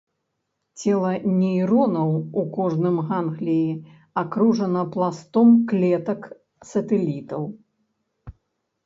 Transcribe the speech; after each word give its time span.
Цела 0.83 1.09
нейронаў 1.41 2.15
у 2.43 2.45
кожным 2.55 2.95
гангліі 3.09 3.67
акружана 4.21 4.83
пластом 4.95 5.53
клетак-сатэлітаў. 5.73 7.43